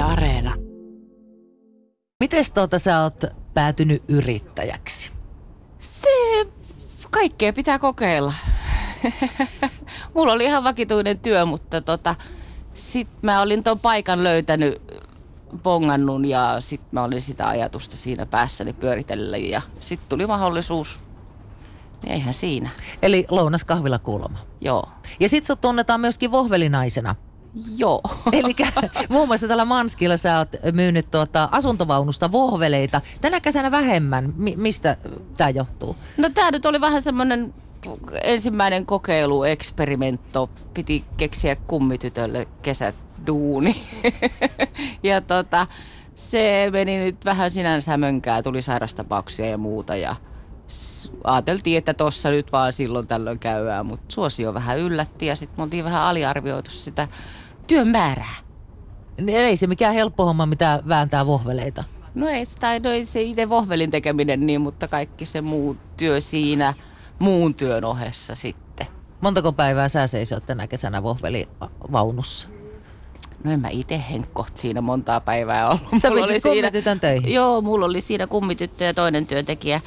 Yle 0.00 0.12
Areena. 0.12 0.54
Miten 2.20 2.44
tuota 2.54 2.78
sä 2.78 3.00
oot 3.02 3.24
päätynyt 3.54 4.02
yrittäjäksi? 4.08 5.12
Se 5.78 6.46
kaikkea 7.10 7.52
pitää 7.52 7.78
kokeilla. 7.78 8.32
Mulla 10.14 10.32
oli 10.32 10.44
ihan 10.44 10.64
vakituinen 10.64 11.18
työ, 11.18 11.46
mutta 11.46 11.80
tota, 11.80 12.14
sit 12.74 13.08
mä 13.22 13.40
olin 13.40 13.62
ton 13.62 13.78
paikan 13.78 14.24
löytänyt, 14.24 14.82
bongannut 15.62 16.26
ja 16.26 16.56
sit 16.60 16.92
mä 16.92 17.04
olin 17.04 17.22
sitä 17.22 17.48
ajatusta 17.48 17.96
siinä 17.96 18.26
päässäni 18.26 18.72
pyöritellä 18.72 19.36
ja 19.36 19.62
sit 19.80 20.00
tuli 20.08 20.26
mahdollisuus. 20.26 21.00
Niin 22.02 22.12
eihän 22.12 22.34
siinä. 22.34 22.70
Eli 23.02 23.26
lounas 23.30 23.64
kahvila 23.64 23.98
kulma. 23.98 24.38
Joo. 24.60 24.88
Ja 25.20 25.28
sit 25.28 25.46
sut 25.46 25.60
tunnetaan 25.60 26.00
myöskin 26.00 26.32
vohvelinaisena. 26.32 27.14
Joo. 27.76 28.00
Eli 28.32 28.54
muun 29.08 29.28
muassa 29.28 29.48
tällä 29.48 29.64
Manskilla 29.64 30.16
sä 30.16 30.38
oot 30.38 30.48
myynyt 30.72 31.10
tuota 31.10 31.48
asuntovaunusta 31.52 32.32
vohveleita. 32.32 33.00
Tänä 33.20 33.40
kesänä 33.40 33.70
vähemmän. 33.70 34.32
Mi- 34.36 34.56
mistä 34.56 34.96
tämä 35.36 35.50
johtuu? 35.50 35.96
No 36.16 36.30
tää 36.34 36.50
nyt 36.50 36.66
oli 36.66 36.80
vähän 36.80 37.02
semmonen 37.02 37.54
ensimmäinen 38.22 38.86
kokeilu, 38.86 39.44
eksperimentto. 39.44 40.50
Piti 40.74 41.04
keksiä 41.16 41.56
kummitytölle 41.56 42.46
kesät 42.62 42.94
duuni. 43.26 43.82
ja 45.02 45.20
tota, 45.20 45.66
se 46.14 46.68
meni 46.72 46.98
nyt 46.98 47.24
vähän 47.24 47.50
sinänsä 47.50 47.96
mönkää, 47.96 48.42
tuli 48.42 48.62
sairastapauksia 48.62 49.46
ja 49.46 49.58
muuta 49.58 49.96
ja 49.96 50.16
ajateltiin, 51.24 51.78
että 51.78 51.94
tossa 51.94 52.30
nyt 52.30 52.52
vaan 52.52 52.72
silloin 52.72 53.06
tällöin 53.06 53.38
käydään, 53.38 53.86
mutta 53.86 54.14
suosio 54.14 54.54
vähän 54.54 54.78
yllätti 54.78 55.26
ja 55.26 55.36
sitten 55.36 55.58
me 55.58 55.62
oltiin 55.62 55.84
vähän 55.84 56.02
aliarvioitu 56.02 56.70
sitä 56.70 57.08
työn 57.66 57.88
määrää. 57.88 58.36
Niin 59.20 59.38
Ei 59.38 59.56
se 59.56 59.66
mikään 59.66 59.94
helppo 59.94 60.24
homma, 60.24 60.46
mitä 60.46 60.82
vääntää 60.88 61.26
vohveleita. 61.26 61.84
No 62.14 62.28
ei, 62.28 62.44
sitä, 62.44 62.78
no 62.78 62.90
ei 62.90 63.04
se 63.04 63.22
itse 63.22 63.48
vohvelin 63.48 63.90
tekeminen 63.90 64.46
niin, 64.46 64.60
mutta 64.60 64.88
kaikki 64.88 65.26
se 65.26 65.40
muu 65.40 65.76
työ 65.96 66.20
siinä 66.20 66.74
muun 67.18 67.54
työn 67.54 67.84
ohessa 67.84 68.34
sitten. 68.34 68.86
Montako 69.20 69.52
päivää 69.52 69.88
sä 69.88 70.06
seisoit 70.06 70.46
tänä 70.46 70.66
kesänä 70.66 71.02
vohvelivaunussa? 71.02 72.48
No 73.44 73.52
en 73.52 73.60
mä 73.60 73.68
itse 73.68 74.02
henkkoht 74.10 74.56
siinä 74.56 74.80
montaa 74.80 75.20
päivää 75.20 75.68
ollut. 75.68 75.88
Sä 75.96 76.10
Mulla 76.10 76.26
pisit 76.26 76.42
kummitytön 76.42 77.00
töihin? 77.00 77.34
Joo, 77.34 77.60
mulla 77.60 77.86
oli 77.86 78.00
siinä 78.00 78.26
kummityttö 78.26 78.84
ja 78.84 78.94
toinen 78.94 79.26
työntekijä. 79.26 79.80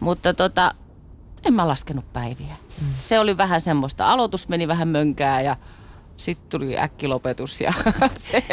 Mutta 0.00 0.34
tota, 0.34 0.74
en 1.46 1.54
mä 1.54 1.68
laskenut 1.68 2.12
päiviä. 2.12 2.56
Mm. 2.80 2.86
Se 3.00 3.18
oli 3.18 3.36
vähän 3.36 3.60
semmoista, 3.60 4.10
aloitus 4.10 4.48
meni 4.48 4.68
vähän 4.68 4.88
mönkää 4.88 5.40
ja 5.40 5.56
sitten 6.16 6.48
tuli 6.60 6.78
äkkilopetus 6.78 7.60
ja 7.60 7.72
se 8.30 8.44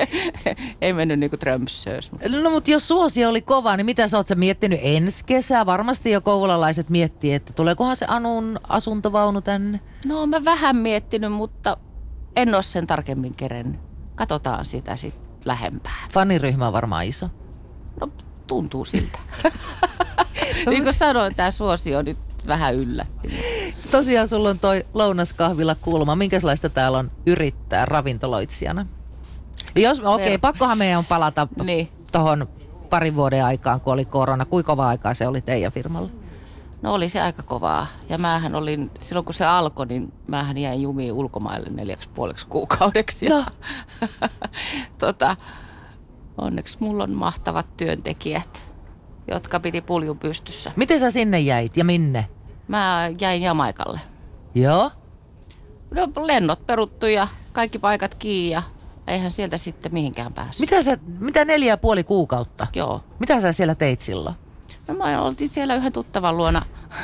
ei 0.81 0.93
mennyt 0.93 1.19
niinku 1.19 1.37
trömssöös. 1.37 2.11
No 2.41 2.49
mutta 2.49 2.71
jos 2.71 2.87
suosio 2.87 3.29
oli 3.29 3.41
kova, 3.41 3.77
niin 3.77 3.85
mitä 3.85 4.07
sä 4.07 4.17
oot 4.17 4.27
sä 4.27 4.35
miettinyt 4.35 4.79
ensi 4.83 5.25
kesää? 5.25 5.65
Varmasti 5.65 6.11
jo 6.11 6.21
kouvolalaiset 6.21 6.89
miettii, 6.89 7.33
että 7.33 7.53
tuleekohan 7.53 7.95
se 7.95 8.05
Anun 8.09 8.59
asuntovaunu 8.67 9.41
tänne. 9.41 9.79
No 10.05 10.25
mä 10.25 10.45
vähän 10.45 10.75
miettinyt, 10.75 11.31
mutta 11.31 11.77
en 12.35 12.55
ole 12.55 12.61
sen 12.61 12.87
tarkemmin 12.87 13.35
kerennyt. 13.35 13.88
Katsotaan 14.19 14.65
sitä 14.65 14.95
sitten 14.95 15.23
lähempään. 15.45 16.09
Faniryhmä 16.11 16.67
on 16.67 16.73
varmaan 16.73 17.05
iso. 17.05 17.29
No 18.01 18.09
tuntuu 18.47 18.85
siltä. 18.85 19.19
niin 20.69 20.83
kuin 20.83 20.93
sanoin, 20.93 21.35
tämä 21.35 21.51
suosio 21.51 22.01
nyt 22.01 22.17
vähän 22.47 22.75
yllätti. 22.75 23.29
Tosiaan 23.91 24.27
sulla 24.27 24.49
on 24.49 24.59
toi 24.59 24.85
lounaskahvila 24.93 25.75
kulma. 25.75 26.15
Minkälaista 26.15 26.69
täällä 26.69 26.97
on 26.97 27.11
yrittää 27.25 27.85
ravintoloitsijana? 27.85 28.85
Jos, 29.75 29.99
okei, 29.99 30.27
okay, 30.27 30.37
pakkohan 30.37 30.77
meidän 30.77 30.99
on 30.99 31.05
palata 31.05 31.47
Niin. 31.63 31.89
tuohon 32.11 32.47
parin 32.89 33.15
vuoden 33.15 33.45
aikaan, 33.45 33.81
kun 33.81 33.93
oli 33.93 34.05
korona. 34.05 34.45
Kuinka 34.45 34.71
kova 34.71 34.87
aikaa 34.87 35.13
se 35.13 35.27
oli 35.27 35.41
teidän 35.41 35.71
firmalla? 35.71 36.09
No 36.81 36.93
oli 36.93 37.09
se 37.09 37.21
aika 37.21 37.43
kovaa. 37.43 37.87
Ja 38.09 38.17
mähän 38.17 38.55
olin, 38.55 38.91
silloin 38.99 39.25
kun 39.25 39.33
se 39.33 39.45
alkoi, 39.45 39.85
niin 39.85 40.13
mähän 40.27 40.57
jäin 40.57 40.81
jumiin 40.81 41.13
ulkomaille 41.13 41.69
neljäksi 41.69 42.09
puoleksi 42.09 42.47
kuukaudeksi. 42.47 43.29
No. 43.29 43.45
tota, 44.97 45.35
onneksi 46.37 46.77
mulla 46.79 47.03
on 47.03 47.11
mahtavat 47.11 47.77
työntekijät, 47.77 48.67
jotka 49.27 49.59
piti 49.59 49.81
puljun 49.81 50.19
pystyssä. 50.19 50.71
Miten 50.75 50.99
sä 50.99 51.11
sinne 51.11 51.39
jäit 51.39 51.77
ja 51.77 51.85
minne? 51.85 52.27
Mä 52.67 53.09
jäin 53.21 53.41
Jamaikalle. 53.41 53.99
Joo. 54.55 54.91
No, 55.91 56.07
lennot 56.25 56.67
peruttu 56.67 57.05
ja 57.05 57.27
kaikki 57.53 57.79
paikat 57.79 58.15
kiinni 58.15 58.53
ja 58.53 58.63
eihän 59.07 59.31
sieltä 59.31 59.57
sitten 59.57 59.93
mihinkään 59.93 60.33
päässyt. 60.33 60.59
Mitä, 60.59 60.81
sä, 60.81 60.97
mitä 61.19 61.45
neljä 61.45 61.73
ja 61.73 61.77
puoli 61.77 62.03
kuukautta? 62.03 62.67
Joo. 62.75 63.03
Mitä 63.19 63.41
sä 63.41 63.51
siellä 63.51 63.75
teit 63.75 64.01
silloin? 64.01 64.35
No 64.89 64.95
mä 64.95 65.21
oltiin 65.21 65.49
siellä 65.49 65.75
yhden 65.75 65.91
tuttavan 65.91 66.37
luona. 66.37 66.61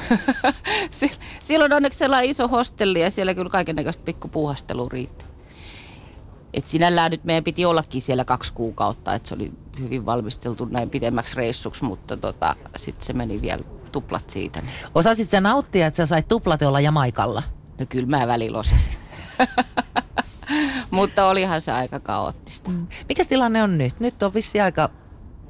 Si- 0.91 1.12
Silloin 1.40 1.73
onneksi 1.73 2.00
sellainen 2.00 2.29
iso 2.29 2.47
hostelli 2.47 3.01
ja 3.01 3.09
siellä 3.09 3.34
kyllä 3.34 3.50
kaiken 3.50 3.75
näköistä 3.75 4.03
pikkupuuhastelua 4.03 4.88
riitti. 4.91 5.25
Et 6.53 6.68
sinällään 6.68 7.12
nyt 7.12 7.23
meidän 7.23 7.44
piti 7.44 7.66
ollakin 7.66 8.01
siellä 8.01 8.25
kaksi 8.25 8.53
kuukautta, 8.53 9.13
että 9.13 9.29
se 9.29 9.35
oli 9.35 9.51
hyvin 9.79 10.06
valmisteltu 10.06 10.66
näin 10.66 10.90
pidemmäksi 10.90 11.35
reissuksi, 11.35 11.84
mutta 11.84 12.18
tota, 12.18 12.56
sitten 12.75 13.06
se 13.06 13.13
meni 13.13 13.41
vielä 13.41 13.63
tuplat 13.91 14.29
siitä. 14.29 14.62
Osasit 14.96 15.29
sä 15.29 15.41
nauttia, 15.41 15.88
että 15.88 15.97
sä 15.97 16.06
sait 16.06 16.28
tuplat 16.28 16.62
olla 16.62 16.79
Jamaikalla? 16.79 17.44
No 17.79 17.85
kyllä 17.90 18.07
mä 18.07 18.28
välillä 18.28 18.59
osasin. 18.59 18.94
mutta 20.91 21.28
olihan 21.28 21.62
se 21.62 21.72
aika 21.72 22.00
kaoottista. 22.00 22.72
Mikä 23.09 23.25
tilanne 23.25 23.63
on 23.63 23.78
nyt? 23.78 24.00
Nyt 24.00 24.23
on 24.23 24.34
vissi 24.34 24.62
aika 24.62 24.90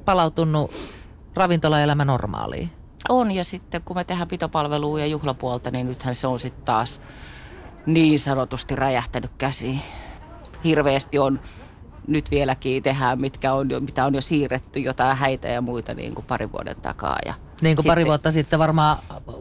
palautunut 0.04 0.70
ravintolaelämä 1.36 2.04
normaaliin. 2.04 2.70
On 3.08 3.32
ja 3.32 3.44
sitten 3.44 3.82
kun 3.82 3.96
me 3.96 4.04
tehdään 4.04 4.28
pitopalvelua 4.28 5.00
ja 5.00 5.06
juhlapuolta, 5.06 5.70
niin 5.70 5.86
nythän 5.88 6.14
se 6.14 6.26
on 6.26 6.38
sitten 6.38 6.64
taas 6.64 7.00
niin 7.86 8.18
sanotusti 8.20 8.76
räjähtänyt 8.76 9.30
käsiin. 9.38 9.80
Hirveästi 10.64 11.18
on 11.18 11.40
nyt 12.08 12.30
vieläkin 12.30 12.82
tehdään, 12.82 13.20
mitkä 13.20 13.52
on 13.52 13.68
mitä 13.80 14.04
on 14.04 14.14
jo 14.14 14.20
siirretty, 14.20 14.80
jotain 14.80 15.16
häitä 15.16 15.48
ja 15.48 15.60
muita 15.60 15.94
niin 15.94 16.14
kuin 16.14 16.24
parin 16.24 16.52
vuoden 16.52 16.76
takaa. 16.82 17.18
Ja 17.26 17.34
Niin 17.60 17.76
kuin 17.76 17.86
pari 17.86 18.00
sitten- 18.00 18.06
vuotta 18.10 18.30
sitten 18.30 18.58
varmaan 18.58 18.96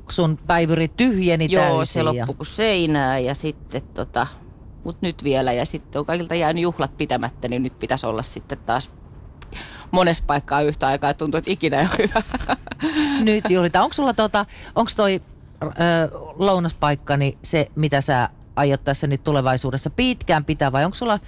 sun 0.10 0.38
päivyri 0.48 0.88
tyhjeni 0.88 1.48
Joo, 1.50 1.64
täysin. 1.78 1.94
se 1.94 2.04
loppui 2.04 2.36
kuin 2.36 2.48
seinää 2.48 3.20
ja 3.20 3.36
sitten 3.36 3.82
tota, 3.82 4.28
mut 4.84 5.02
nyt 5.02 5.24
vielä 5.24 5.54
ja 5.54 5.66
sitten 5.66 6.00
on 6.00 6.06
kaikilta 6.06 6.36
jäänyt 6.36 6.62
juhlat 6.64 6.98
pitämättä, 6.98 7.48
niin 7.48 7.64
nyt 7.64 7.80
pitäisi 7.80 8.06
olla 8.06 8.24
sitten 8.24 8.58
taas 8.66 8.90
monessa 9.92 10.24
paikkaa 10.28 10.62
yhtä 10.62 10.88
aikaa, 10.88 11.10
että 11.10 11.20
tuntuu, 11.20 11.38
että 11.38 11.52
ikinä 11.52 11.82
ei 11.82 11.88
ole 11.88 11.98
hyvä. 12.08 12.22
Nyt 13.32 13.50
juhlitaan. 13.50 13.84
Onko 13.84 13.94
sulla 13.94 14.14
tota, 14.14 14.46
onko 14.76 14.92
toi 14.96 15.22
ö, 15.64 15.68
lounaspaikka 16.36 17.18
niin 17.18 17.38
se, 17.44 17.72
mitä 17.76 18.02
sä 18.02 18.30
aiot 18.56 18.84
tässä 18.84 19.08
nyt 19.08 19.24
tulevaisuudessa 19.24 19.90
pitkään 19.90 20.46
pitää 20.46 20.72
vai 20.72 20.86
onko 20.86 20.96
sulla 20.96 21.20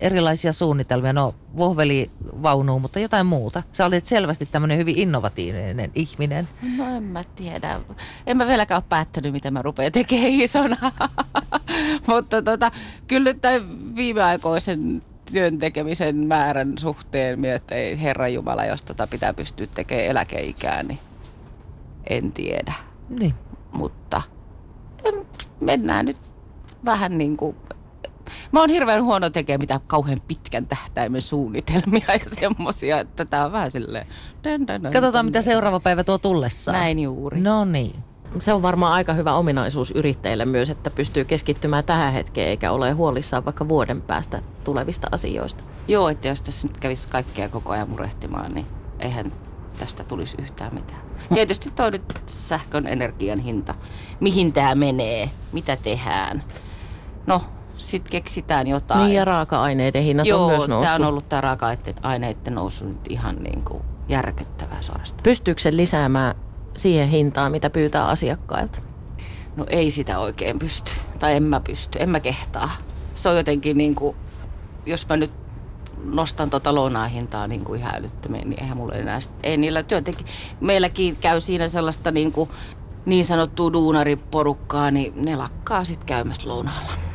erilaisia 0.00 0.52
suunnitelmia? 0.52 1.12
No 1.12 1.34
vohveli 1.56 2.10
vaunuu, 2.42 2.80
mutta 2.80 2.98
jotain 2.98 3.26
muuta. 3.26 3.62
Sä 3.72 3.86
olet 3.86 4.06
selvästi 4.06 4.46
tämmöinen 4.46 4.78
hyvin 4.78 4.98
innovatiivinen 4.98 5.92
ihminen. 5.94 6.48
No 6.76 6.96
en 6.96 7.02
mä 7.02 7.24
tiedä. 7.24 7.80
En 8.26 8.36
mä 8.36 8.46
vieläkään 8.46 8.78
ole 8.78 8.84
päättänyt, 8.88 9.32
mitä 9.32 9.50
mä 9.50 9.62
rupean 9.62 9.92
tekemään 9.92 10.30
isona. 10.30 10.92
Mutta 12.06 12.42
tota, 12.42 12.72
kyllä 13.06 13.24
nyt 13.24 13.40
tämän 13.40 13.96
viimeaikoisen 13.96 15.02
työn 15.32 15.58
tekemisen 15.58 16.16
määrän 16.16 16.78
suhteen 16.78 17.40
miettii, 17.40 17.76
ei 17.76 18.02
Herra 18.02 18.28
Jumala, 18.28 18.64
jos 18.64 18.82
tota 18.82 19.06
pitää 19.06 19.34
pystyä 19.34 19.66
tekemään 19.74 20.06
eläkeikään, 20.06 20.88
niin 20.88 20.98
en 22.10 22.32
tiedä. 22.32 22.72
Niin. 23.08 23.34
Mutta 23.72 24.22
mennään 25.60 26.06
nyt 26.06 26.16
vähän 26.84 27.18
niin 27.18 27.36
kuin... 27.36 27.56
Mä 28.52 28.60
oon 28.60 28.70
hirveän 28.70 29.04
huono 29.04 29.30
tekemään 29.30 29.60
mitään 29.60 29.80
kauhean 29.86 30.20
pitkän 30.28 30.66
tähtäimen 30.66 31.22
suunnitelmia 31.22 32.06
ja 32.08 32.30
semmosia, 32.40 33.00
että 33.00 33.24
tää 33.24 33.46
on 33.46 33.52
vähän 33.52 33.70
silleen... 33.70 34.06
Katsotaan, 34.92 35.24
mitä 35.24 35.42
seuraava 35.42 35.80
päivä 35.80 36.04
tuo 36.04 36.18
tullessaan. 36.18 36.78
Näin 36.78 36.98
juuri. 36.98 37.40
No 37.40 37.64
niin. 37.64 37.94
Se 38.38 38.52
on 38.52 38.62
varmaan 38.62 38.92
aika 38.92 39.12
hyvä 39.12 39.34
ominaisuus 39.34 39.90
yrittäjille 39.90 40.44
myös, 40.44 40.70
että 40.70 40.90
pystyy 40.90 41.24
keskittymään 41.24 41.84
tähän 41.84 42.12
hetkeen 42.12 42.48
eikä 42.48 42.72
ole 42.72 42.92
huolissaan 42.92 43.44
vaikka 43.44 43.68
vuoden 43.68 44.02
päästä 44.02 44.42
tulevista 44.64 45.08
asioista. 45.12 45.64
Joo, 45.88 46.08
että 46.08 46.28
jos 46.28 46.42
tässä 46.42 46.68
nyt 46.68 46.78
kävisi 46.78 47.08
kaikkea 47.08 47.48
koko 47.48 47.72
ajan 47.72 47.90
murehtimaan, 47.90 48.50
niin 48.54 48.66
eihän 48.98 49.32
tästä 49.78 50.04
tulisi 50.04 50.36
yhtään 50.40 50.74
mitään. 50.74 51.00
Tietysti 51.34 51.70
toi 51.70 51.90
nyt 51.90 52.02
sähkön 52.26 52.86
energian 52.86 53.38
hinta. 53.38 53.74
Mihin 54.20 54.52
tämä 54.52 54.74
menee? 54.74 55.30
Mitä 55.52 55.76
tehdään? 55.76 56.44
No, 57.26 57.42
sitten 57.76 58.12
keksitään 58.12 58.66
jotain. 58.66 59.00
Niin 59.00 59.14
ja 59.14 59.24
raaka-aineiden 59.24 60.02
hinnat 60.02 60.26
Joo, 60.26 60.44
on 60.44 60.50
myös 60.50 60.68
noussut. 60.68 60.84
tämä 60.84 61.06
on 61.06 61.12
ollut 61.12 61.28
tämä 61.28 61.40
raaka-aineiden 61.40 62.54
nousu 62.54 62.84
nyt 62.84 63.00
ihan 63.08 63.36
niin 63.36 63.62
kuin 63.62 63.82
järkyttävää 64.08 64.82
suorastaan. 64.82 65.22
Pystyykö 65.22 65.60
se 65.60 65.76
lisäämään 65.76 66.34
siihen 66.76 67.08
hintaan, 67.08 67.52
mitä 67.52 67.70
pyytää 67.70 68.08
asiakkailta? 68.08 68.78
No 69.56 69.66
ei 69.68 69.90
sitä 69.90 70.18
oikein 70.18 70.58
pysty. 70.58 70.90
Tai 71.18 71.36
en 71.36 71.42
mä 71.42 71.60
pysty, 71.60 71.98
en 72.02 72.08
mä 72.08 72.20
kehtaa. 72.20 72.70
Se 73.14 73.28
on 73.28 73.36
jotenkin 73.36 73.78
niin 73.78 73.94
kuin, 73.94 74.16
jos 74.86 75.08
mä 75.08 75.16
nyt 75.16 75.30
nostan 76.04 76.50
tota 76.50 76.74
lounaan 76.74 77.10
hintaa 77.10 77.46
niin 77.46 77.64
kuin 77.64 77.80
ihan 77.80 77.94
älyttömiin, 77.96 78.50
niin 78.50 78.60
eihän 78.60 78.76
mulla 78.76 78.94
enää, 78.94 79.18
ei 79.42 79.56
niillä 79.56 79.82
työntekijä, 79.82 80.28
meilläkin 80.60 81.16
käy 81.16 81.40
siinä 81.40 81.68
sellaista 81.68 82.10
niin, 82.10 82.32
kuin, 82.32 82.50
niin 83.06 83.24
sanottua 83.24 83.72
duunariporukkaa, 83.72 84.90
niin 84.90 85.12
ne 85.24 85.36
lakkaa 85.36 85.84
sitten 85.84 86.06
käymästä 86.06 86.48
lounaalla. 86.48 87.09